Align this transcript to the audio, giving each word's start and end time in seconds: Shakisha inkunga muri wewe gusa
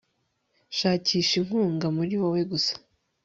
Shakisha 0.77 1.33
inkunga 1.41 1.87
muri 1.95 2.13
wewe 2.21 2.41
gusa 2.51 2.73